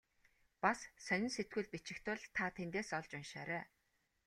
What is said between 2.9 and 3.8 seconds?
олж уншаарай.